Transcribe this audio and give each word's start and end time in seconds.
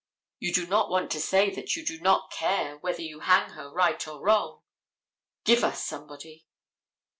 You 0.39 0.51
do 0.51 0.65
not 0.65 0.89
want 0.89 1.11
to 1.11 1.21
say 1.21 1.51
that 1.51 1.75
you 1.75 1.85
do 1.85 1.99
not 1.99 2.31
care 2.31 2.79
whether 2.79 3.03
you 3.03 3.19
hang 3.19 3.51
her 3.51 3.69
right 3.69 4.07
or 4.07 4.19
wrong,—"give 4.19 5.63
us 5.63 5.83
somebody." 5.85 6.47